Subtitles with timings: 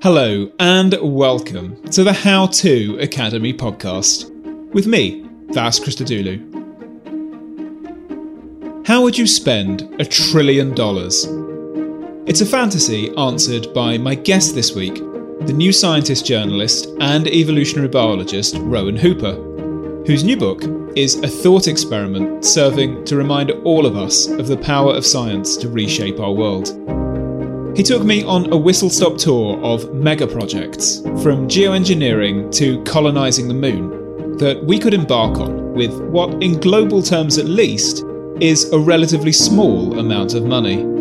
[0.00, 4.30] Hello, and welcome to the How To Academy podcast
[4.72, 6.38] with me, Vas Christodoulou.
[8.86, 11.26] How would you spend a trillion dollars?
[12.26, 17.88] It's a fantasy answered by my guest this week, the New Scientist journalist and evolutionary
[17.88, 19.34] biologist Rowan Hooper,
[20.06, 20.62] whose new book
[20.96, 25.56] is a thought experiment serving to remind all of us of the power of science
[25.56, 26.97] to reshape our world.
[27.78, 33.46] He took me on a whistle stop tour of mega projects, from geoengineering to colonising
[33.46, 38.04] the moon, that we could embark on with what, in global terms at least,
[38.40, 40.97] is a relatively small amount of money.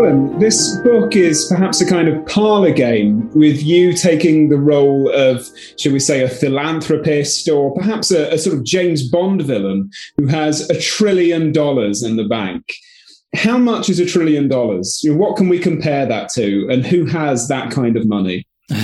[0.00, 5.10] Rowan, this book is perhaps a kind of parlour game with you taking the role
[5.12, 5.46] of,
[5.78, 10.26] shall we say, a philanthropist or perhaps a, a sort of James Bond villain who
[10.26, 12.64] has a trillion dollars in the bank.
[13.34, 15.00] How much is a trillion dollars?
[15.04, 18.46] You know, what can we compare that to, and who has that kind of money?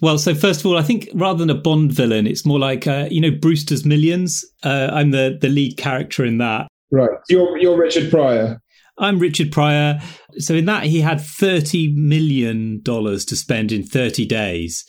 [0.00, 2.86] Well, so first of all, I think rather than a Bond villain, it's more like
[2.86, 4.44] uh, you know Brewster's Millions.
[4.62, 6.68] Uh, I'm the the lead character in that.
[6.92, 8.62] Right, you're you're Richard Pryor.
[8.98, 10.00] I'm Richard Pryor.
[10.38, 14.84] So in that, he had $30 million to spend in 30 days.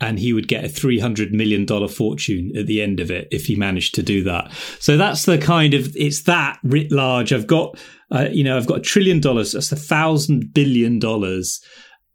[0.00, 3.54] And he would get a $300 million fortune at the end of it if he
[3.54, 4.50] managed to do that.
[4.80, 7.32] So that's the kind of, it's that writ large.
[7.32, 7.78] I've got,
[8.10, 9.52] uh, you know, I've got a trillion dollars.
[9.52, 11.60] That's a thousand billion dollars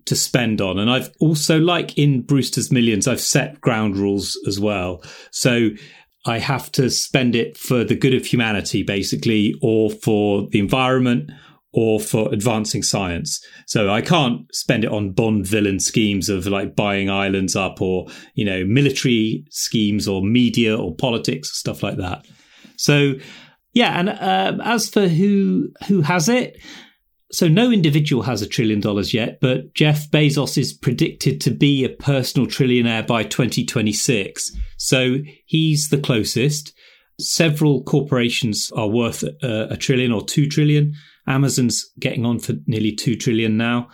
[0.05, 0.77] to spend on.
[0.77, 5.01] And I've also, like in Brewster's Millions, I've set ground rules as well.
[5.31, 5.69] So
[6.25, 11.31] I have to spend it for the good of humanity, basically, or for the environment,
[11.71, 13.43] or for advancing science.
[13.67, 18.07] So I can't spend it on Bond villain schemes of like buying islands up, or
[18.33, 22.25] you know, military schemes, or media, or politics, stuff like that.
[22.77, 23.13] So
[23.73, 26.57] yeah, and uh, as for who who has it,
[27.31, 31.83] so no individual has a trillion dollars yet, but Jeff Bezos is predicted to be
[31.83, 34.51] a personal trillionaire by 2026.
[34.77, 36.73] So he's the closest.
[37.19, 40.95] Several corporations are worth a, a trillion or 2 trillion.
[41.29, 43.87] Amazon's getting on for nearly 2 trillion now,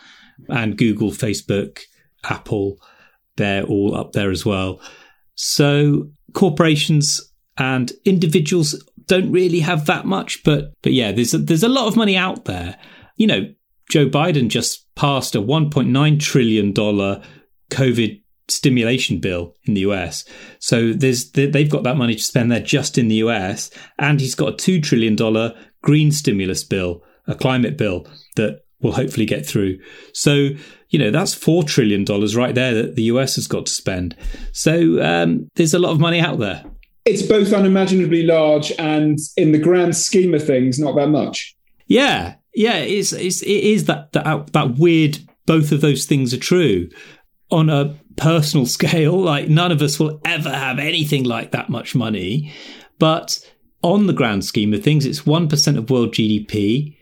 [0.50, 1.82] and Google, Facebook,
[2.24, 2.78] Apple,
[3.36, 4.82] they're all up there as well.
[5.36, 7.22] So corporations
[7.58, 11.88] and individuals don't really have that much, but but yeah, there's a, there's a lot
[11.88, 12.78] of money out there
[13.18, 13.54] you know,
[13.90, 20.26] Joe Biden just passed a $1.9 trillion COVID stimulation bill in the US.
[20.60, 24.36] So there's they've got that money to spend there just in the US, and he's
[24.36, 29.46] got a two trillion dollar green stimulus bill, a climate bill that will hopefully get
[29.46, 29.80] through.
[30.14, 30.50] So
[30.90, 34.16] you know that's four trillion dollars right there that the US has got to spend.
[34.52, 36.64] So um, there's a lot of money out there.
[37.06, 41.56] It's both unimaginably large and, in the grand scheme of things, not that much.
[41.86, 45.20] Yeah, yeah, it's, it's it is that that that weird.
[45.46, 46.90] Both of those things are true
[47.52, 49.20] on a personal scale.
[49.20, 52.52] Like none of us will ever have anything like that much money,
[52.98, 53.40] but
[53.84, 56.96] on the grand scheme of things, it's one percent of world GDP.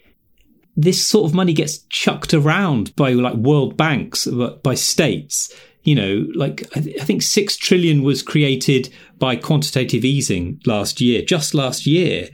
[0.75, 4.27] This sort of money gets chucked around by like world banks,
[4.63, 5.53] by states.
[5.83, 11.01] You know, like I, th- I think six trillion was created by quantitative easing last
[11.01, 12.29] year, just last year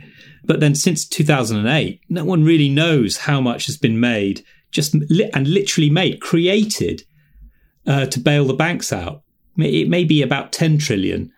[0.50, 5.30] but then since 2008, no one really knows how much has been made, just li-
[5.34, 7.04] and literally made, created
[7.86, 9.22] uh, to bail the banks out.
[9.58, 11.32] It may be about 10 trillion.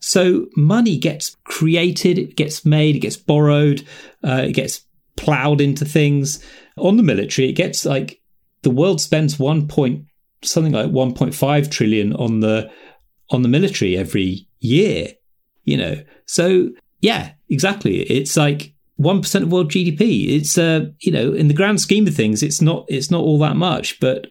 [0.00, 3.86] So money gets created, it gets made, it gets borrowed,
[4.24, 4.84] uh, it gets
[5.16, 6.44] plowed into things.
[6.78, 8.20] On the military, it gets like
[8.62, 10.04] the world spends one point
[10.42, 12.70] something like 1.5 trillion on the
[13.30, 15.08] on the military every year
[15.66, 16.02] you know.
[16.24, 16.70] So
[17.02, 18.00] yeah, exactly.
[18.02, 20.28] It's like one percent of world GDP.
[20.28, 23.38] It's uh, you know, in the grand scheme of things, it's not it's not all
[23.40, 24.28] that much, but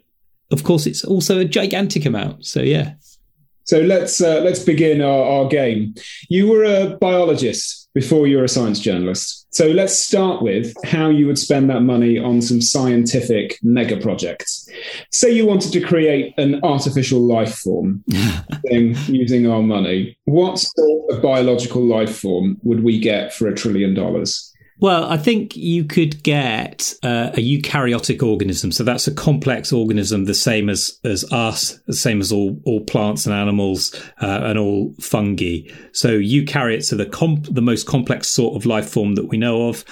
[0.51, 2.45] of course, it's also a gigantic amount.
[2.45, 2.95] So yeah.
[3.65, 5.93] So let's uh, let's begin our, our game.
[6.29, 9.47] You were a biologist before you're a science journalist.
[9.51, 14.69] So let's start with how you would spend that money on some scientific mega projects.
[15.13, 18.03] Say you wanted to create an artificial life form
[19.07, 20.17] using our money.
[20.25, 24.51] What sort of biological life form would we get for a trillion dollars?
[24.79, 28.73] Well, I think you could get uh, a eukaryotic organism.
[28.73, 32.81] So that's a complex organism, the same as, as us, the same as all, all
[32.81, 35.69] plants and animals uh, and all fungi.
[35.93, 39.69] So eukaryotes are the comp- the most complex sort of life form that we know
[39.69, 39.85] of.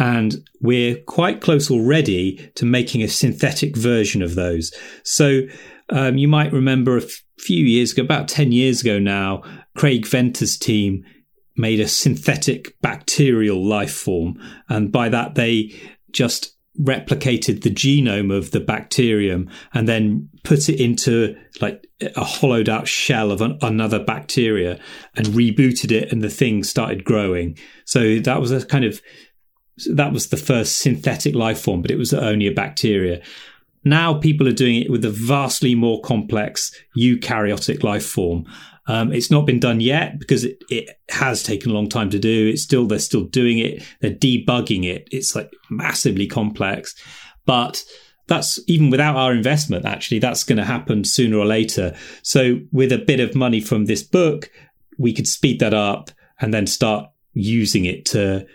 [0.00, 4.72] And we're quite close already to making a synthetic version of those.
[5.04, 5.42] So
[5.90, 9.42] um, you might remember a f- few years ago, about 10 years ago now,
[9.76, 11.04] Craig Venter's team
[11.58, 14.40] made a synthetic bacterial life form.
[14.68, 15.74] And by that, they
[16.12, 21.84] just replicated the genome of the bacterium and then put it into like
[22.14, 24.78] a hollowed out shell of an, another bacteria
[25.16, 27.58] and rebooted it and the thing started growing.
[27.84, 29.00] So that was a kind of
[29.92, 33.22] that was the first synthetic life form, but it was only a bacteria.
[33.84, 38.44] Now people are doing it with a vastly more complex eukaryotic life form.
[38.88, 42.18] Um, it's not been done yet because it, it has taken a long time to
[42.18, 42.48] do.
[42.48, 43.82] It's still they're still doing it.
[44.00, 45.08] They're debugging it.
[45.12, 46.94] It's like massively complex,
[47.44, 47.84] but
[48.26, 49.84] that's even without our investment.
[49.84, 51.94] Actually, that's going to happen sooner or later.
[52.22, 54.50] So with a bit of money from this book,
[54.98, 58.46] we could speed that up and then start using it to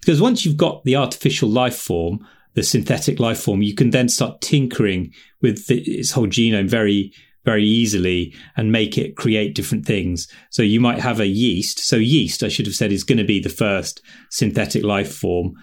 [0.00, 4.08] because once you've got the artificial life form, the synthetic life form, you can then
[4.08, 7.12] start tinkering with the, its whole genome very
[7.50, 10.28] very easily and make it create different things.
[10.50, 11.80] So you might have a yeast.
[11.80, 15.54] So yeast, I should have said, is going to be the first synthetic life form.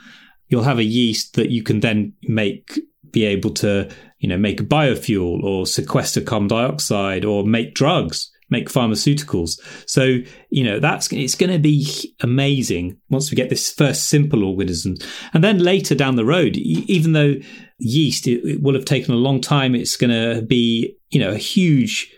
[0.50, 2.78] You'll have a yeast that you can then make
[3.12, 3.90] be able to,
[4.20, 9.52] you know, make a biofuel or sequester carbon dioxide or make drugs, make pharmaceuticals.
[9.86, 10.18] So,
[10.50, 11.88] you know, that's it's going to be
[12.20, 14.96] amazing once we get this first simple organism.
[15.34, 17.36] And then later down the road, even though
[17.80, 21.32] yeast it, it will have taken a long time, it's going to be you know,
[21.32, 22.14] a huge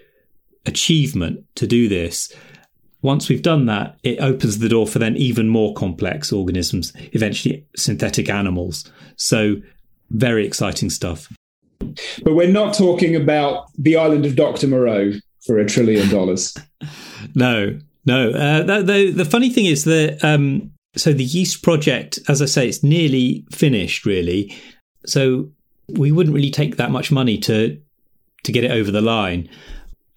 [0.66, 2.34] achievement to do this.
[3.02, 7.66] Once we've done that, it opens the door for then even more complex organisms, eventually
[7.76, 8.92] synthetic animals.
[9.16, 9.56] So,
[10.10, 11.32] very exciting stuff.
[12.24, 14.68] But we're not talking about the island of Dr.
[14.68, 15.14] Moreau
[15.46, 16.58] for a trillion dollars.
[17.36, 18.32] no, no.
[18.32, 22.46] Uh, the, the, the, funny thing is that, um, so the yeast project, as I
[22.46, 24.54] say, it's nearly finished, really.
[25.06, 25.50] So,
[25.88, 27.80] we wouldn't really take that much money to
[28.44, 29.50] to get it over the line.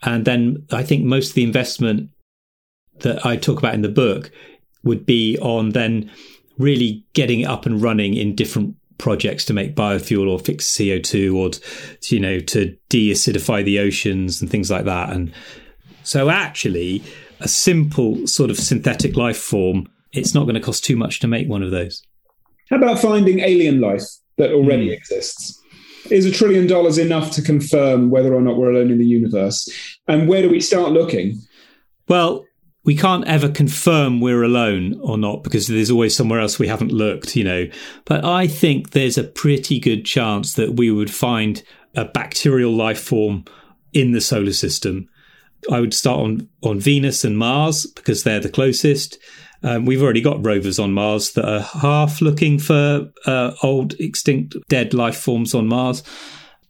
[0.03, 2.11] And then I think most of the investment
[3.01, 4.31] that I talk about in the book
[4.85, 6.11] would be on then
[6.59, 11.35] really getting it up and running in different projects to make biofuel or fix CO2
[11.35, 15.33] or to, you know to deacidify the oceans and things like that and
[16.05, 17.03] so actually
[17.41, 21.27] a simple sort of synthetic life form it's not going to cost too much to
[21.27, 22.03] make one of those
[22.71, 24.05] how about finding alien life
[24.37, 24.97] that already mm.
[24.97, 25.61] exists
[26.11, 29.69] is a trillion dollars enough to confirm whether or not we're alone in the universe?
[30.09, 31.41] And where do we start looking?
[32.09, 32.45] Well,
[32.85, 36.91] we can't ever confirm we're alone or not because there's always somewhere else we haven't
[36.91, 37.67] looked, you know.
[38.05, 41.63] But I think there's a pretty good chance that we would find
[41.94, 43.44] a bacterial life form
[43.93, 45.09] in the solar system.
[45.71, 49.19] I would start on, on Venus and Mars because they're the closest.
[49.63, 54.57] Um, we've already got rovers on Mars that are half looking for uh, old, extinct,
[54.69, 56.03] dead life forms on Mars.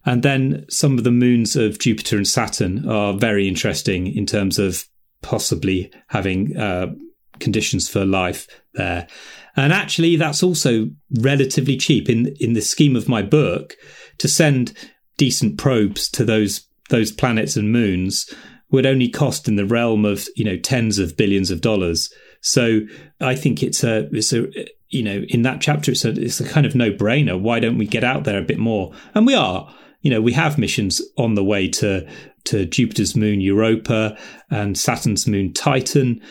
[0.05, 4.59] And then some of the moons of Jupiter and Saturn are very interesting in terms
[4.59, 4.85] of
[5.21, 6.93] possibly having uh,
[7.39, 9.07] conditions for life there.
[9.55, 13.75] And actually, that's also relatively cheap in in the scheme of my book
[14.17, 14.73] to send
[15.17, 18.31] decent probes to those those planets and moons
[18.71, 22.11] would only cost in the realm of you know tens of billions of dollars.
[22.43, 22.81] So
[23.19, 24.45] I think it's a it's a
[24.89, 27.39] you know in that chapter it's a it's a kind of no brainer.
[27.39, 28.93] Why don't we get out there a bit more?
[29.15, 29.73] And we are.
[30.01, 32.07] You know, we have missions on the way to
[32.45, 34.17] to Jupiter's moon Europa
[34.49, 36.21] and Saturn's moon Titan,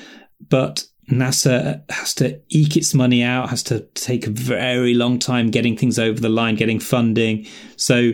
[0.49, 5.51] but NASA has to eke its money out, has to take a very long time
[5.51, 7.47] getting things over the line, getting funding.
[7.77, 8.13] So,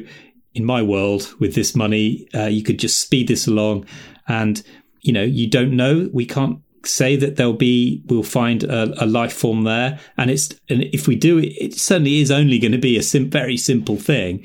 [0.55, 3.87] in my world, with this money, uh, you could just speed this along.
[4.27, 4.63] And,
[5.03, 6.09] you know, you don't know.
[6.13, 10.49] We can't say that there'll be we'll find a, a, life form there and it's
[10.69, 13.57] and if we do it it certainly is only going to be a sim- very
[13.57, 14.45] simple thing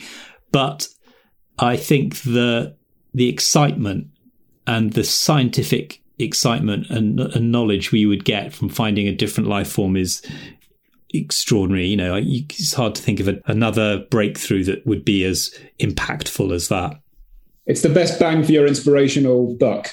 [0.51, 0.87] but
[1.59, 2.75] i think the
[3.13, 4.07] the excitement
[4.65, 9.71] and the scientific excitement and, and knowledge we would get from finding a different life
[9.71, 10.21] form is
[11.13, 11.87] extraordinary.
[11.87, 16.53] You know, it's hard to think of a, another breakthrough that would be as impactful
[16.53, 16.99] as that.
[17.65, 19.91] It's the best bang for your inspirational buck.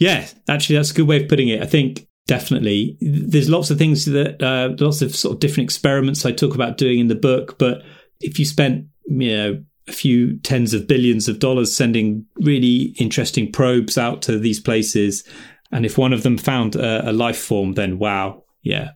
[0.00, 1.62] Yeah, actually, that's a good way of putting it.
[1.62, 6.24] I think definitely there's lots of things that uh, lots of sort of different experiments
[6.24, 7.58] I talk about doing in the book.
[7.58, 7.82] But
[8.20, 13.52] if you spent you know a few tens of billions of dollars sending really interesting
[13.52, 15.22] probes out to these places,
[15.70, 18.92] and if one of them found a, a life form, then wow, yeah,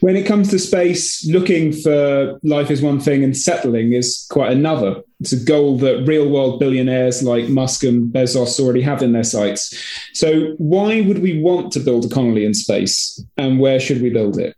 [0.00, 4.52] when it comes to space, looking for life is one thing and settling is quite
[4.52, 5.02] another.
[5.20, 9.24] It's a goal that real world billionaires like Musk and Bezos already have in their
[9.24, 9.76] sights.
[10.12, 14.10] So, why would we want to build a colony in space and where should we
[14.10, 14.56] build it?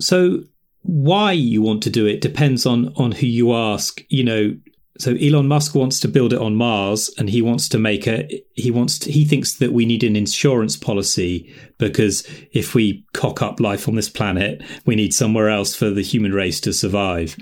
[0.00, 0.42] So,
[0.82, 4.02] why you want to do it depends on on who you ask.
[4.08, 4.56] You know,
[5.02, 8.40] so Elon Musk wants to build it on Mars and he wants to make a
[8.54, 13.42] he wants to, he thinks that we need an insurance policy because if we cock
[13.42, 17.36] up life on this planet we need somewhere else for the human race to survive.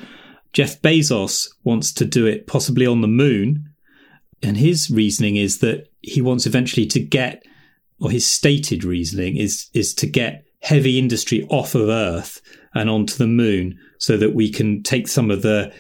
[0.55, 3.69] Jeff Bezos wants to do it possibly on the moon
[4.43, 7.43] and his reasoning is that he wants eventually to get
[8.01, 12.41] or his stated reasoning is is to get heavy industry off of earth
[12.73, 15.71] and onto the moon so that we can take some of the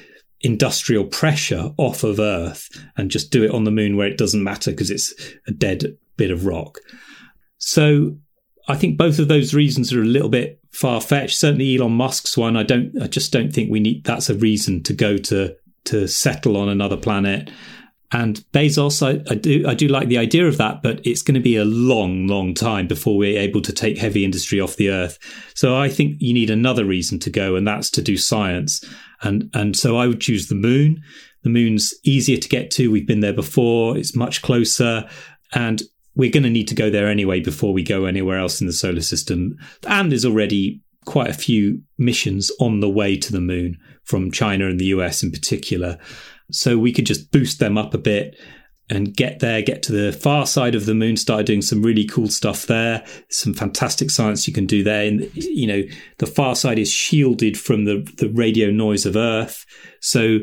[0.43, 4.43] industrial pressure off of Earth and just do it on the moon where it doesn't
[4.43, 5.13] matter because it's
[5.47, 6.79] a dead bit of rock.
[7.59, 8.17] So
[8.69, 11.37] I think both of those reasons are a little bit far fetched.
[11.37, 14.83] Certainly Elon Musk's one, I don't I just don't think we need that's a reason
[14.85, 17.51] to go to to settle on another planet.
[18.13, 21.37] And Bezos, I, I, do I do like the idea of that, but it's going
[21.37, 24.91] to be a long, long time before we're able to take heavy industry off the
[24.91, 25.17] earth.
[25.55, 28.85] So I think you need another reason to go, and that's to do science.
[29.23, 31.03] And and so I would choose the moon.
[31.43, 32.91] The moon's easier to get to.
[32.91, 33.97] We've been there before.
[33.97, 35.09] It's much closer,
[35.53, 35.83] and
[36.15, 38.73] we're going to need to go there anyway before we go anywhere else in the
[38.73, 39.57] solar system.
[39.87, 44.69] And there's already quite a few missions on the way to the moon from China
[44.69, 45.99] and the US in particular.
[46.50, 48.37] So we could just boost them up a bit
[48.91, 52.05] and get there, get to the far side of the moon, start doing some really
[52.05, 53.05] cool stuff there.
[53.31, 55.07] Some fantastic science you can do there.
[55.07, 55.83] And, you know,
[56.19, 59.65] the far side is shielded from the, the radio noise of Earth.
[60.01, 60.41] So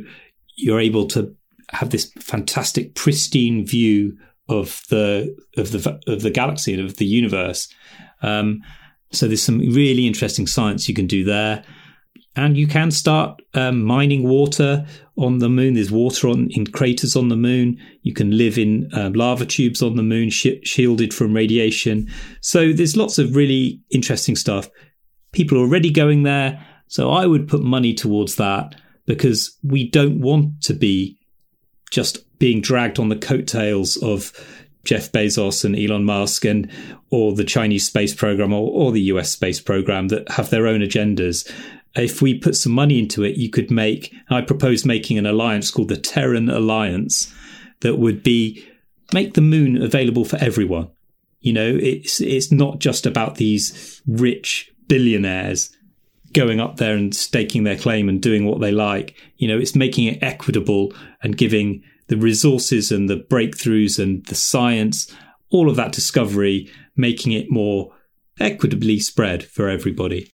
[0.55, 1.35] you're able to
[1.71, 7.05] have this fantastic, pristine view of the, of the, of the galaxy and of the
[7.05, 7.67] universe.
[8.21, 8.61] Um,
[9.11, 11.65] so there's some really interesting science you can do there
[12.37, 14.85] and you can start um, mining water
[15.17, 15.73] on the moon.
[15.73, 17.77] There's water on in craters on the moon.
[18.03, 22.09] You can live in uh, lava tubes on the moon, sh- shielded from radiation.
[22.41, 24.69] So there's lots of really interesting stuff.
[25.31, 30.21] People are already going there, so I would put money towards that because we don't
[30.21, 31.17] want to be
[31.91, 34.31] just being dragged on the coattails of
[34.83, 36.71] Jeff Bezos and Elon Musk and
[37.09, 40.81] or the Chinese space program or, or the US space program that have their own
[40.81, 41.51] agendas
[41.95, 45.71] if we put some money into it, you could make, I propose making an alliance
[45.71, 47.33] called the Terran Alliance
[47.81, 48.65] that would be
[49.13, 50.89] make the moon available for everyone.
[51.39, 55.75] You know, it's it's not just about these rich billionaires
[56.33, 59.15] going up there and staking their claim and doing what they like.
[59.37, 64.35] You know, it's making it equitable and giving the resources and the breakthroughs and the
[64.35, 65.13] science,
[65.51, 67.93] all of that discovery, making it more
[68.39, 70.29] equitably spread for everybody.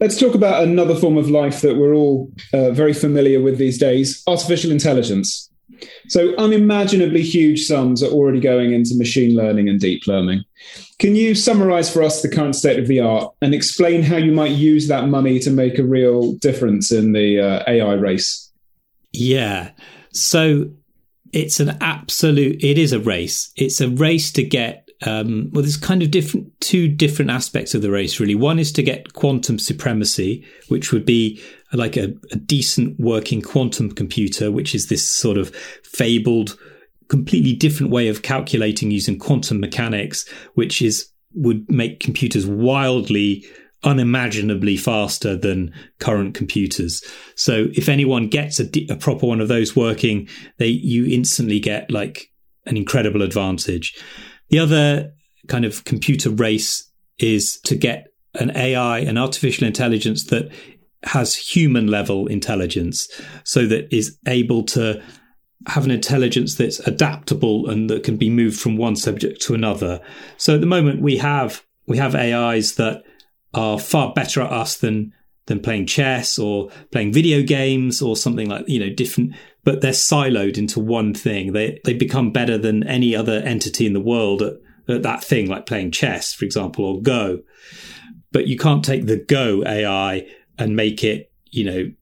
[0.00, 3.78] Let's talk about another form of life that we're all uh, very familiar with these
[3.78, 5.50] days artificial intelligence.
[6.08, 10.44] So, unimaginably huge sums are already going into machine learning and deep learning.
[10.98, 14.32] Can you summarize for us the current state of the art and explain how you
[14.32, 18.52] might use that money to make a real difference in the uh, AI race?
[19.12, 19.70] Yeah.
[20.12, 20.70] So,
[21.32, 23.52] it's an absolute, it is a race.
[23.56, 27.82] It's a race to get um, well, there's kind of different two different aspects of
[27.82, 28.34] the race really.
[28.34, 33.90] One is to get quantum supremacy, which would be like a, a decent working quantum
[33.90, 36.56] computer, which is this sort of fabled,
[37.08, 43.44] completely different way of calculating using quantum mechanics, which is would make computers wildly
[43.82, 47.04] unimaginably faster than current computers.
[47.36, 51.90] So if anyone gets a, a, proper one of those working, they you instantly get
[51.90, 52.30] like
[52.66, 53.94] an incredible advantage.
[54.48, 55.12] The other
[55.48, 60.50] kind of computer race is to get an AI, an artificial intelligence that
[61.04, 63.08] has human level intelligence,
[63.44, 65.02] so that is able to
[65.66, 70.00] have an intelligence that's adaptable and that can be moved from one subject to another.
[70.36, 73.02] So at the moment we have we have AIs that
[73.52, 75.12] are far better at us than
[75.46, 79.92] than playing chess or playing video games or something like you know different but they're
[79.92, 84.42] siloed into one thing they they become better than any other entity in the world
[84.42, 84.54] at
[84.88, 87.40] at that thing, like playing chess, for example, or Go.
[88.32, 90.26] But you can't take the Go AI
[90.58, 91.92] and make it, you know,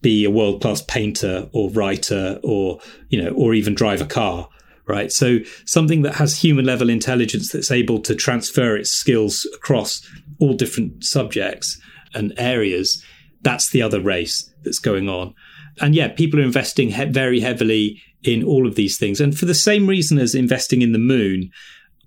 [0.00, 4.48] be a world class painter or writer or, you know, or even drive a car
[4.86, 5.12] right?
[5.12, 10.00] So something that has human level intelligence that's able to transfer its skills across
[10.40, 11.78] all different subjects
[12.14, 13.04] and areas,
[13.42, 15.34] that's the other race that's going on.
[15.80, 19.20] And yeah, people are investing he- very heavily in all of these things.
[19.20, 21.50] And for the same reason as investing in the moon,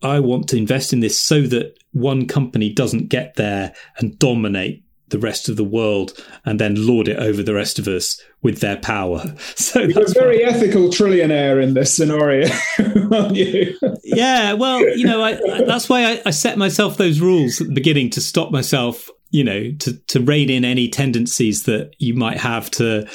[0.01, 4.83] I want to invest in this so that one company doesn't get there and dominate
[5.11, 6.13] the rest of the world
[6.45, 9.23] and then lord it over the rest of us with their power.
[9.55, 12.49] So you're a very ethical trillionaire in this scenario,
[13.11, 13.77] aren't you?
[14.03, 17.67] yeah, well, you know, I, I, that's why I, I set myself those rules at
[17.67, 22.15] the beginning to stop myself, you know, to to rein in any tendencies that you
[22.15, 23.07] might have to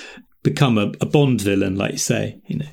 [0.47, 2.67] become a, a Bond villain, like you say, you know.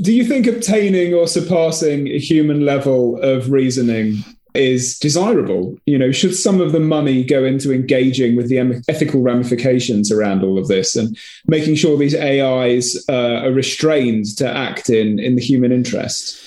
[0.00, 4.22] Do you think obtaining or surpassing a human level of reasoning
[4.54, 5.76] is desirable?
[5.86, 8.58] You know, should some of the money go into engaging with the
[8.88, 11.18] ethical ramifications around all of this and
[11.48, 16.40] making sure these AIs uh, are restrained to act in in the human interest?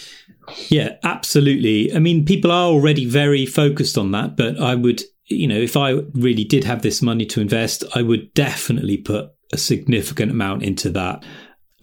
[0.69, 1.93] Yeah, absolutely.
[1.93, 5.75] I mean, people are already very focused on that, but I would, you know, if
[5.75, 10.63] I really did have this money to invest, I would definitely put a significant amount
[10.63, 11.23] into that.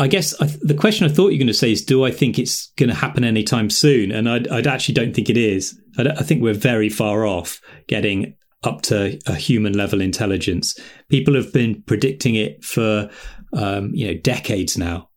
[0.00, 2.10] I guess I, the question I thought you were going to say is, do I
[2.10, 4.12] think it's going to happen anytime soon?
[4.12, 5.78] And I, I actually don't think it is.
[5.98, 10.78] I, I, think we're very far off getting up to a human level intelligence.
[11.08, 13.10] People have been predicting it for
[13.52, 15.08] um, you know decades now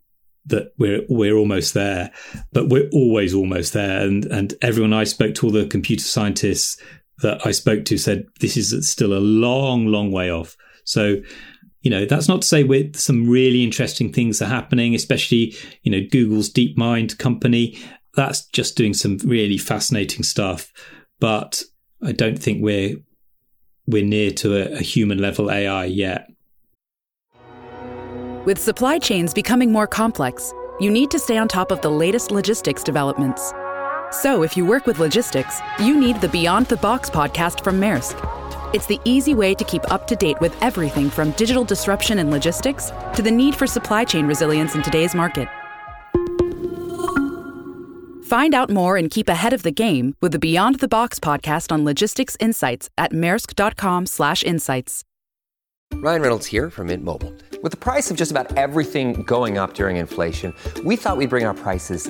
[0.45, 2.11] that we're we're almost there,
[2.51, 4.01] but we're always almost there.
[4.01, 6.81] And and everyone I spoke to, all the computer scientists
[7.19, 10.55] that I spoke to, said this is still a long, long way off.
[10.85, 11.17] So
[11.81, 15.91] you know, that's not to say with some really interesting things are happening, especially, you
[15.91, 17.77] know, Google's DeepMind company.
[18.15, 20.71] That's just doing some really fascinating stuff.
[21.19, 21.63] But
[22.03, 22.97] I don't think we're
[23.87, 26.27] we're near to a, a human level AI yet.
[28.45, 32.31] With supply chains becoming more complex, you need to stay on top of the latest
[32.31, 33.53] logistics developments.
[34.11, 38.40] So if you work with logistics, you need the Beyond the Box podcast from Maersk.
[38.73, 42.31] It's the easy way to keep up to date with everything from digital disruption in
[42.31, 45.49] logistics to the need for supply chain resilience in today's market.
[48.23, 51.69] Find out more and keep ahead of the game with the Beyond the Box podcast
[51.69, 55.03] on logistics insights at maersk.com/insights.
[55.95, 57.33] Ryan Reynolds here from Mint Mobile.
[57.61, 60.53] With the price of just about everything going up during inflation,
[60.85, 62.09] we thought we'd bring our prices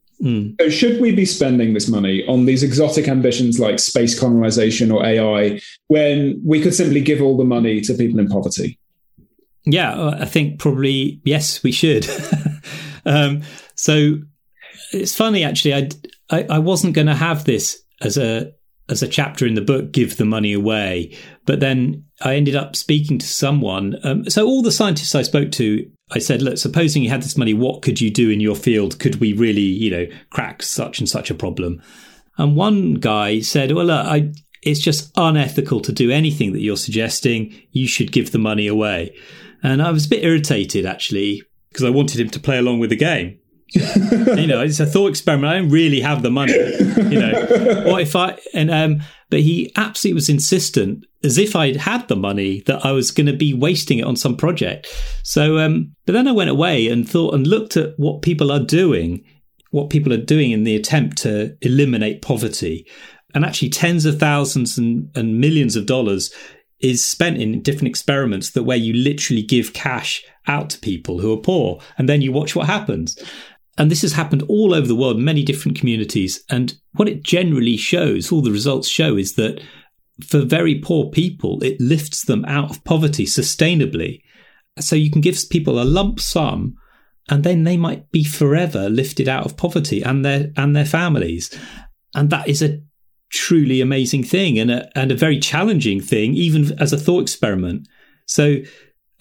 [0.21, 0.55] Mm.
[0.61, 5.03] So should we be spending this money on these exotic ambitions like space colonization or
[5.05, 8.77] AI when we could simply give all the money to people in poverty?
[9.65, 12.07] Yeah, uh, I think probably yes, we should.
[13.05, 13.41] um,
[13.75, 14.19] so
[14.91, 15.73] it's funny actually.
[15.73, 15.89] I,
[16.29, 18.51] I, I wasn't going to have this as a
[18.89, 22.75] as a chapter in the book, give the money away, but then I ended up
[22.75, 23.95] speaking to someone.
[24.03, 27.37] Um, so all the scientists I spoke to, I said, look, supposing you had this
[27.37, 28.99] money, what could you do in your field?
[28.99, 31.81] Could we really, you know, crack such and such a problem?
[32.37, 36.77] And one guy said, well, look, I, it's just unethical to do anything that you're
[36.77, 37.53] suggesting.
[37.71, 39.15] You should give the money away.
[39.63, 42.89] And I was a bit irritated actually because I wanted him to play along with
[42.89, 43.37] the game.
[43.73, 45.53] you know, it's a thought experiment.
[45.53, 46.51] I don't really have the money.
[46.51, 51.77] You know, what if I and um but he absolutely was insistent, as if I'd
[51.77, 54.87] had the money, that I was going to be wasting it on some project.
[55.23, 58.59] So, um, but then I went away and thought and looked at what people are
[58.59, 59.23] doing,
[59.71, 62.85] what people are doing in the attempt to eliminate poverty,
[63.33, 66.31] and actually tens of thousands and, and millions of dollars
[66.81, 71.31] is spent in different experiments that where you literally give cash out to people who
[71.31, 73.17] are poor and then you watch what happens.
[73.81, 76.43] And this has happened all over the world, many different communities.
[76.51, 79.59] And what it generally shows, all the results show, is that
[80.23, 84.21] for very poor people, it lifts them out of poverty sustainably.
[84.79, 86.75] So you can give people a lump sum
[87.27, 91.49] and then they might be forever lifted out of poverty and their and their families.
[92.13, 92.83] And that is a
[93.31, 97.87] truly amazing thing and a and a very challenging thing, even as a thought experiment.
[98.27, 98.57] So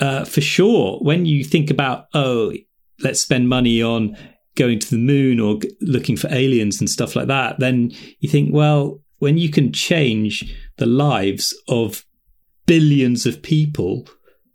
[0.00, 2.52] uh, for sure, when you think about oh,
[3.02, 4.18] let's spend money on
[4.56, 8.52] going to the moon or looking for aliens and stuff like that, then you think,
[8.52, 12.04] well, when you can change the lives of
[12.66, 14.06] billions of people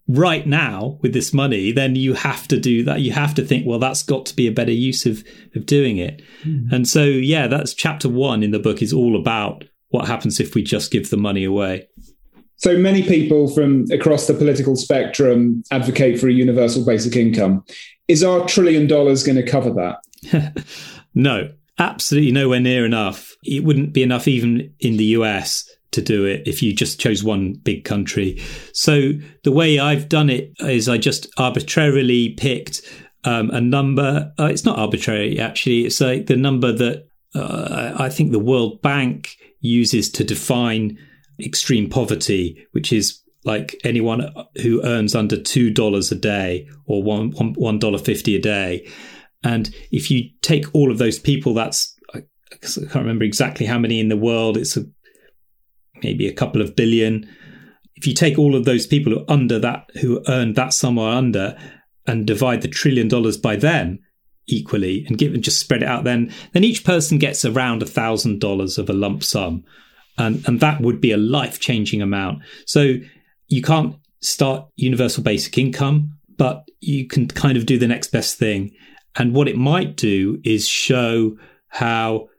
[0.08, 3.02] right now with this money, then you have to do that.
[3.02, 5.24] You have to think, well, that's got to be a better use of,
[5.56, 6.22] of doing it.
[6.44, 6.72] Mm.
[6.72, 10.56] And so, yeah, that's chapter one in the book is all about what happens if
[10.56, 11.88] we just give the money away.
[12.58, 17.63] So many people from across the political spectrum advocate for a universal basic income.
[18.08, 20.65] Is our trillion dollars going to cover that?
[21.15, 23.36] no, absolutely nowhere near enough.
[23.44, 27.24] It wouldn't be enough even in the US to do it if you just chose
[27.24, 28.41] one big country.
[28.74, 29.13] So
[29.44, 32.82] the way I've done it is I just arbitrarily picked
[33.24, 34.32] um, a number.
[34.39, 35.86] Uh, it's not arbitrary, actually.
[35.86, 40.98] It's like the number that uh, I think the World Bank uses to define
[41.39, 47.32] extreme poverty, which is like anyone who earns under two dollars a day or one
[47.32, 48.88] one dollar fifty a day.
[49.43, 52.24] And if you take all of those people, that's I
[52.62, 54.58] can't remember exactly how many in the world.
[54.58, 54.86] It's a,
[56.04, 57.30] maybe a couple of billion.
[57.95, 61.10] If you take all of those people who under that who earned that sum or
[61.10, 61.58] under
[62.08, 64.00] and divide the trillion dollars by them
[64.48, 67.88] equally and give and just spread it out, then then each person gets around a
[67.88, 69.63] thousand dollars of a lump sum
[70.17, 72.39] and and that would be a life changing amount.
[72.65, 72.95] So
[73.47, 78.38] you can't start universal basic income, but you can kind of do the next best
[78.38, 78.71] thing.
[79.15, 82.30] And what it might do is show how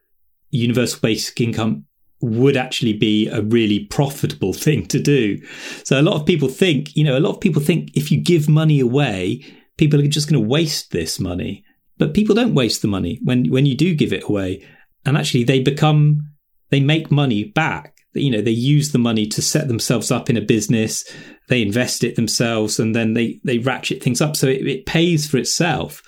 [0.51, 1.85] universal basic income
[2.21, 5.41] would actually be a really profitable thing to do.
[5.85, 8.21] So a lot of people think, you know, a lot of people think if you
[8.21, 9.45] give money away,
[9.77, 11.65] people are just going to waste this money.
[11.99, 14.67] But people don't waste the money when when you do give it away.
[15.07, 16.29] And actually they become
[16.71, 17.95] they make money back.
[18.15, 21.05] You know, they use the money to set themselves up in a business.
[21.49, 24.37] They invest it themselves, and then they they ratchet things up.
[24.37, 26.03] So it, it pays for itself,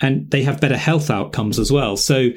[0.00, 1.96] and they have better health outcomes as well.
[1.96, 2.30] So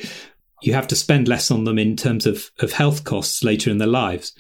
[0.62, 3.78] you have to spend less on them in terms of of health costs later in
[3.78, 4.34] their lives.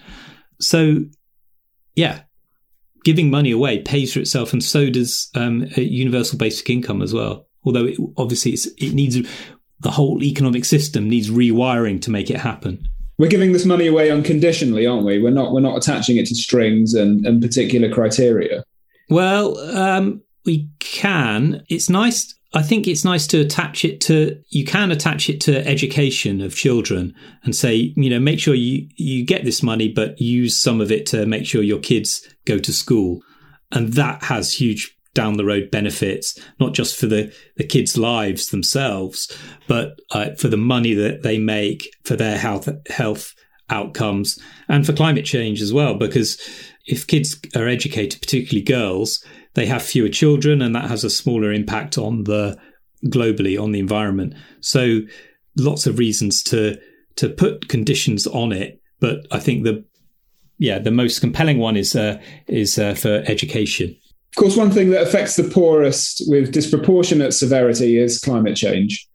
[0.59, 1.05] So,
[1.95, 2.21] yeah,
[3.03, 7.47] giving money away pays for itself, and so does um, universal basic income as well.
[7.63, 9.17] Although it, obviously it needs
[9.79, 12.87] the whole economic system needs rewiring to make it happen
[13.23, 15.17] we're giving this money away unconditionally, aren't we?
[15.17, 18.65] We're not we're not attaching it to strings and, and particular criteria.
[19.09, 21.63] Well, um, we can.
[21.69, 22.35] It's nice.
[22.53, 24.37] I think it's nice to attach it to.
[24.49, 28.89] You can attach it to education of children and say, you know, make sure you
[28.97, 32.59] you get this money, but use some of it to make sure your kids go
[32.59, 33.21] to school,
[33.71, 38.47] and that has huge down the road benefits, not just for the, the kids' lives
[38.49, 39.31] themselves,
[39.67, 43.33] but uh, for the money that they make for their health, health
[43.69, 45.95] outcomes and for climate change as well.
[45.95, 46.39] Because
[46.85, 49.23] if kids are educated, particularly girls,
[49.53, 52.57] they have fewer children and that has a smaller impact on the
[53.05, 54.33] globally on the environment.
[54.61, 54.99] So
[55.57, 56.79] lots of reasons to
[57.15, 58.81] to put conditions on it.
[58.99, 59.85] But I think the
[60.57, 63.95] yeah, the most compelling one is uh, is uh, for education.
[64.35, 69.07] Of course, one thing that affects the poorest with disproportionate severity is climate change.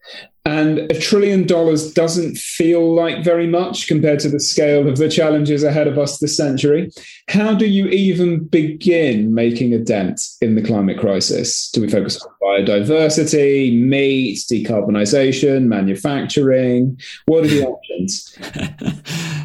[0.49, 5.07] And a trillion dollars doesn't feel like very much compared to the scale of the
[5.07, 6.89] challenges ahead of us this century.
[7.27, 11.69] How do you even begin making a dent in the climate crisis?
[11.69, 16.99] Do we focus on biodiversity, meat, decarbonisation, manufacturing?
[17.27, 18.35] What are the options?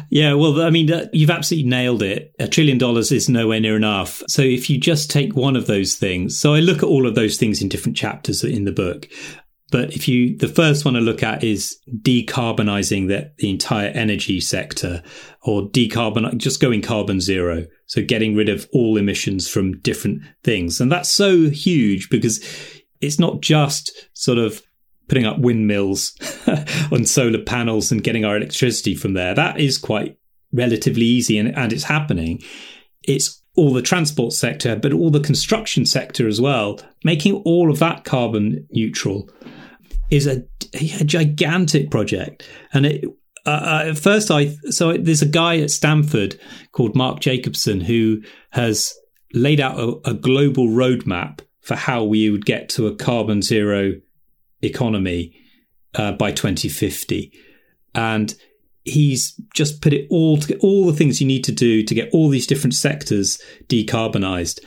[0.09, 2.33] yeah, well, I mean, uh, you've absolutely nailed it.
[2.39, 4.23] A trillion dollars is nowhere near enough.
[4.27, 7.13] So if you just take one of those things, so I look at all of
[7.13, 9.07] those things in different chapters in the book.
[9.71, 14.39] But if you, the first one to look at is decarbonizing the, the entire energy
[14.39, 15.01] sector
[15.41, 17.65] or decarbon, just going carbon zero.
[17.87, 20.79] So getting rid of all emissions from different things.
[20.79, 22.43] And that's so huge because
[23.01, 24.61] it's not just sort of
[25.07, 26.13] putting up windmills
[26.91, 29.33] on solar panels and getting our electricity from there.
[29.33, 30.17] That is quite
[30.51, 32.41] relatively easy and, and it's happening.
[33.03, 37.79] It's all the transport sector, but all the construction sector as well, making all of
[37.79, 39.29] that carbon neutral
[40.11, 42.47] is a, a gigantic project.
[42.73, 43.05] And it,
[43.45, 46.39] uh, uh, at first, I so there's a guy at Stanford
[46.71, 48.93] called Mark Jacobson who has
[49.33, 53.93] laid out a, a global roadmap for how we would get to a carbon zero
[54.61, 55.35] economy
[55.93, 57.31] uh, by 2050,
[57.93, 58.35] and
[58.85, 62.09] he's just put it all to all the things you need to do to get
[62.13, 64.59] all these different sectors decarbonized.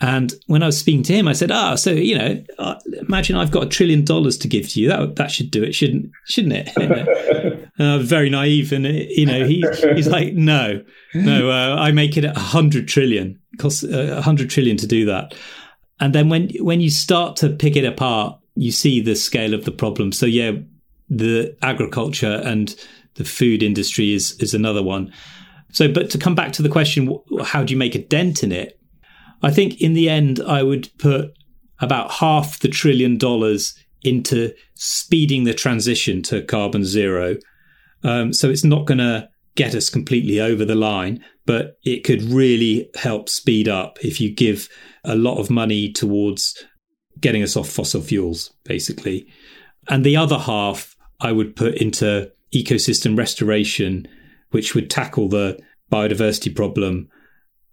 [0.00, 2.74] And when I was speaking to him, I said, "Ah, so you know, uh,
[3.08, 4.88] imagine I've got a trillion dollars to give to you.
[4.88, 9.64] That that should do it, shouldn't shouldn't it?" uh, very naive, and you know, he
[9.94, 13.40] he's like, "No, no, uh, I make it a hundred trillion.
[13.58, 15.34] Costs a hundred trillion to do that."
[15.98, 19.64] And then when when you start to pick it apart, you see the scale of
[19.64, 20.12] the problem.
[20.12, 20.52] So yeah,
[21.08, 22.74] the agriculture and
[23.16, 25.12] the food industry is is another one
[25.72, 28.52] So, but to come back to the question, how do you make a dent in
[28.52, 28.80] it?
[29.42, 31.32] I think in the end, I would put
[31.80, 37.36] about half the trillion dollars into speeding the transition to carbon zero.
[38.02, 42.22] Um, so it's not going to get us completely over the line, but it could
[42.22, 44.68] really help speed up if you give
[45.04, 46.64] a lot of money towards
[47.20, 49.26] getting us off fossil fuels, basically.
[49.88, 54.06] And the other half I would put into ecosystem restoration,
[54.50, 55.58] which would tackle the
[55.90, 57.08] biodiversity problem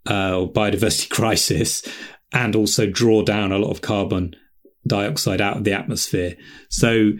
[0.09, 1.83] uh, or biodiversity crisis
[2.31, 4.35] and also draw down a lot of carbon
[4.85, 6.35] dioxide out of the atmosphere.
[6.69, 7.11] So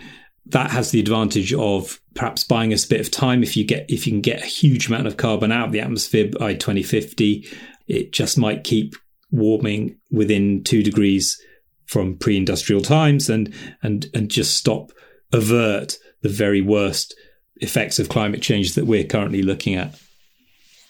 [0.47, 3.85] that has the advantage of perhaps buying us a bit of time if you get
[3.89, 7.47] if you can get a huge amount of carbon out of the atmosphere by 2050
[7.87, 8.95] it just might keep
[9.31, 11.41] warming within 2 degrees
[11.85, 14.91] from pre-industrial times and and and just stop
[15.31, 17.15] avert the very worst
[17.63, 19.95] effects of climate change that we're currently looking at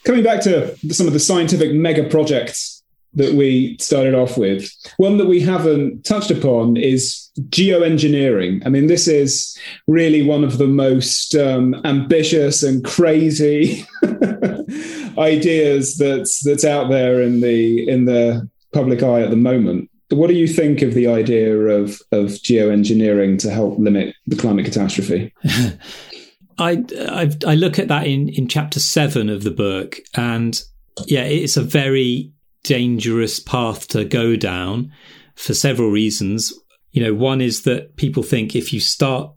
[0.03, 2.81] coming back to some of the scientific mega projects
[3.15, 4.71] that we started off with.
[4.97, 8.63] One that we haven't touched upon is geoengineering.
[8.65, 9.57] I mean, this is
[9.88, 13.86] really one of the most um, ambitious and crazy
[15.17, 19.89] ideas that's that's out there in the in the public eye at the moment.
[20.09, 24.65] What do you think of the idea of of geoengineering to help limit the climate
[24.65, 25.33] catastrophe?
[26.57, 30.61] I, I I look at that in in chapter seven of the book, and
[31.05, 32.31] yeah, it's a very
[32.63, 34.91] dangerous path to go down
[35.35, 36.53] for several reasons.
[36.91, 39.33] You know, one is that people think if you start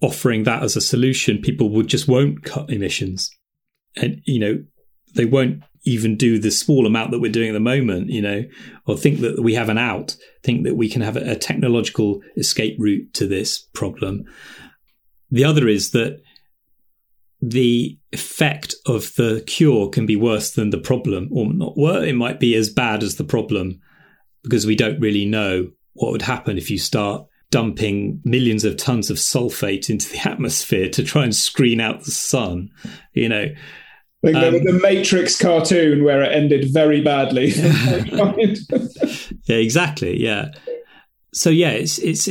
[0.00, 3.30] offering that as a solution, people would just won't cut emissions.
[3.96, 4.64] And, you know,
[5.14, 8.44] they won't even do the small amount that we're doing at the moment, you know,
[8.86, 12.20] or think that we have an out, think that we can have a, a technological
[12.36, 14.24] escape route to this problem.
[15.30, 16.22] The other is that
[17.42, 21.76] the effect of the cure can be worse than the problem, or not.
[21.76, 22.06] worse.
[22.06, 23.80] it might be as bad as the problem
[24.42, 29.10] because we don't really know what would happen if you start dumping millions of tons
[29.10, 32.70] of sulfate into the atmosphere to try and screen out the sun.
[33.12, 33.46] You know,
[34.22, 37.48] like um, the, the Matrix cartoon where it ended very badly.
[39.44, 40.20] yeah, exactly.
[40.20, 40.48] Yeah.
[41.32, 42.28] So yeah, it's it's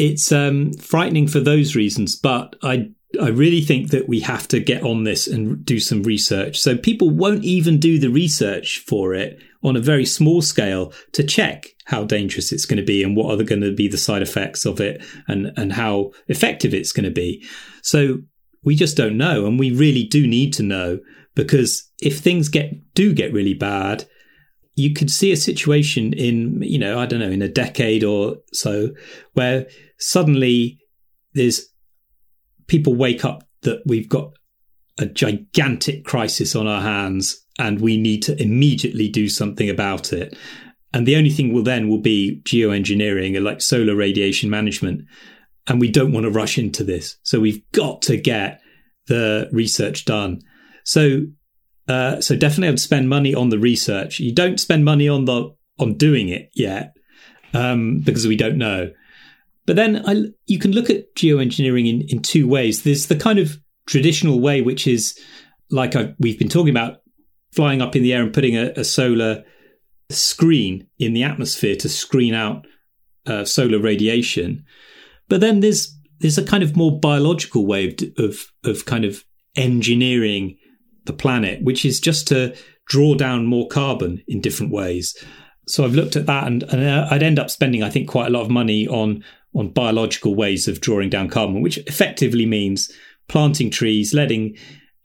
[0.00, 4.60] it's um, frightening for those reasons, but I I really think that we have to
[4.60, 6.60] get on this and do some research.
[6.60, 11.24] So people won't even do the research for it on a very small scale to
[11.24, 14.22] check how dangerous it's going to be and what are going to be the side
[14.22, 17.44] effects of it and, and how effective it's going to be.
[17.82, 18.18] So
[18.62, 19.44] we just don't know.
[19.44, 21.00] And we really do need to know
[21.34, 24.04] because if things get, do get really bad,
[24.80, 28.36] you could see a situation in, you know, I don't know, in a decade or
[28.52, 28.90] so
[29.34, 29.66] where
[29.98, 30.78] suddenly
[31.34, 31.66] there's
[32.66, 34.32] people wake up that we've got
[34.98, 40.36] a gigantic crisis on our hands and we need to immediately do something about it.
[40.92, 45.02] And the only thing will then will be geoengineering and like solar radiation management.
[45.66, 47.16] And we don't want to rush into this.
[47.22, 48.60] So we've got to get
[49.06, 50.40] the research done.
[50.84, 51.26] So,
[51.90, 54.20] uh, so definitely I'd spend money on the research.
[54.20, 55.50] You don't spend money on the,
[55.80, 56.94] on doing it yet,
[57.52, 58.92] um, because we don't know.
[59.66, 62.82] But then I, you can look at geoengineering in, in two ways.
[62.82, 65.18] There's the kind of traditional way, which is
[65.70, 66.98] like I, we've been talking about,
[67.52, 69.42] flying up in the air and putting a, a solar
[70.10, 72.66] screen in the atmosphere to screen out
[73.26, 74.64] uh, solar radiation.
[75.28, 79.24] But then there's there's a kind of more biological way of, of of kind of
[79.56, 80.56] engineering
[81.04, 82.54] the planet, which is just to
[82.86, 85.16] draw down more carbon in different ways.
[85.66, 88.30] So I've looked at that, and, and I'd end up spending, I think, quite a
[88.30, 92.90] lot of money on on biological ways of drawing down carbon, which effectively means
[93.28, 94.56] planting trees, letting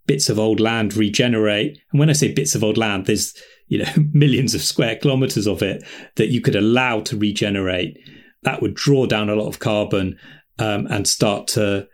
[0.05, 1.79] bits of old land regenerate.
[1.91, 3.34] And when I say bits of old land, there's
[3.67, 5.84] you know millions of square kilometers of it
[6.15, 7.97] that you could allow to regenerate.
[8.43, 10.17] That would draw down a lot of carbon
[10.60, 11.88] um, and start to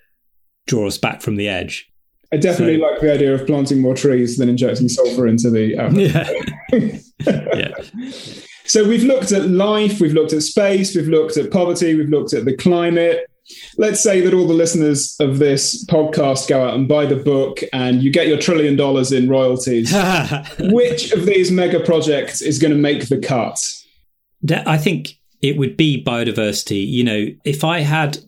[0.68, 1.91] draw us back from the edge.
[2.34, 5.76] I definitely so, like the idea of planting more trees than injecting sulfur into the
[5.78, 6.44] atmosphere.
[6.72, 7.42] Yeah.
[7.56, 7.74] yeah.
[8.66, 12.32] So we've looked at life, we've looked at space, we've looked at poverty, we've looked
[12.34, 13.30] at the climate.
[13.78, 17.60] Let's say that all the listeners of this podcast go out and buy the book
[17.74, 19.94] and you get your trillion dollars in royalties.
[20.60, 23.60] Which of these mega projects is going to make the cut?
[24.50, 26.88] I think it would be biodiversity.
[26.88, 28.20] You know, if I had,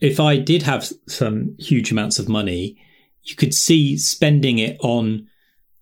[0.00, 2.76] if I did have some huge amounts of money,
[3.22, 5.26] you could see spending it on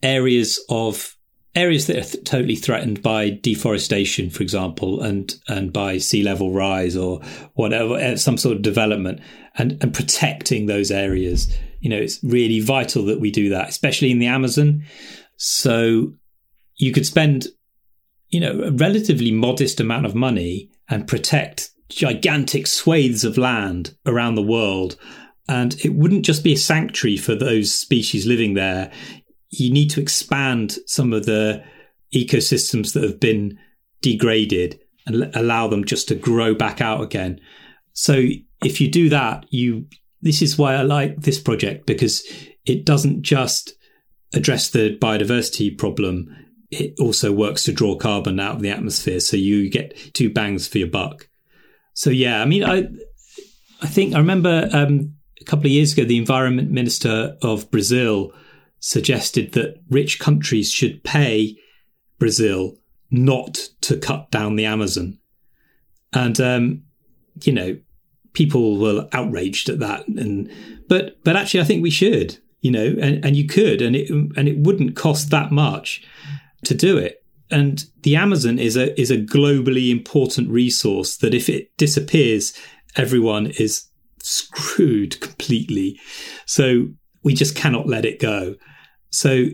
[0.02, 1.16] areas of
[1.54, 6.52] areas that are th- totally threatened by deforestation, for example, and and by sea level
[6.52, 7.20] rise or
[7.54, 9.20] whatever, uh, some sort of development,
[9.56, 11.54] and and protecting those areas.
[11.80, 14.84] You know, it's really vital that we do that, especially in the Amazon.
[15.36, 16.14] So
[16.76, 17.48] you could spend,
[18.28, 24.34] you know, a relatively modest amount of money and protect gigantic swathes of land around
[24.34, 24.96] the world.
[25.48, 28.90] And it wouldn't just be a sanctuary for those species living there.
[29.50, 31.62] You need to expand some of the
[32.14, 33.58] ecosystems that have been
[34.00, 37.40] degraded and allow them just to grow back out again.
[37.92, 38.22] So
[38.64, 39.86] if you do that, you
[40.22, 42.26] this is why I like this project because
[42.64, 43.74] it doesn't just
[44.32, 46.34] address the biodiversity problem.
[46.70, 50.66] It also works to draw carbon out of the atmosphere, so you get two bangs
[50.66, 51.28] for your buck.
[51.94, 52.88] So yeah, I mean, I
[53.80, 58.32] I think I remember um, a couple of years ago, the environment minister of Brazil
[58.80, 61.56] suggested that rich countries should pay
[62.18, 62.76] Brazil
[63.10, 65.18] not to cut down the Amazon,
[66.12, 66.82] and um,
[67.42, 67.78] you know,
[68.32, 70.06] people were outraged at that.
[70.08, 70.50] And
[70.88, 74.10] but but actually, I think we should, you know, and, and you could, and it
[74.10, 76.02] and it wouldn't cost that much
[76.64, 77.23] to do it.
[77.50, 82.52] And the Amazon is a is a globally important resource that if it disappears,
[82.96, 83.88] everyone is
[84.22, 86.00] screwed completely.
[86.46, 86.88] So
[87.22, 88.56] we just cannot let it go.
[89.10, 89.46] So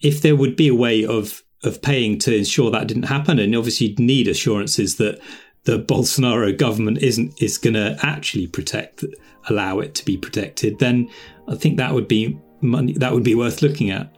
[0.00, 3.54] if there would be a way of of paying to ensure that didn't happen, and
[3.54, 5.20] obviously you'd need assurances that
[5.64, 9.04] the Bolsonaro government isn't is going to actually protect,
[9.48, 11.10] allow it to be protected, then
[11.48, 14.14] I think that would be money that would be worth looking at.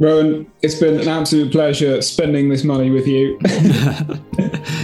[0.00, 3.38] Rowan, it's been an absolute pleasure spending this money with you.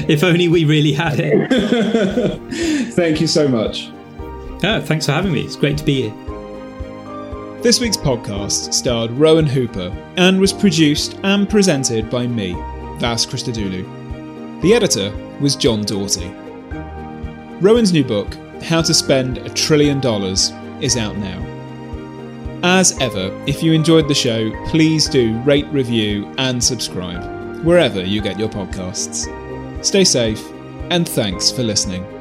[0.09, 2.93] if only we really had it.
[2.95, 3.91] Thank you so much.
[4.63, 5.41] Oh, thanks for having me.
[5.41, 7.63] It's great to be here.
[7.63, 12.53] This week's podcast starred Rowan Hooper and was produced and presented by me,
[12.99, 14.61] Vas Christodoulou.
[14.61, 16.29] The editor was John Doughty.
[17.61, 21.60] Rowan's new book, How to Spend a Trillion Dollars, is out now.
[22.63, 28.21] As ever, if you enjoyed the show, please do rate, review, and subscribe wherever you
[28.21, 29.25] get your podcasts.
[29.83, 30.47] Stay safe,
[30.91, 32.20] and thanks for listening.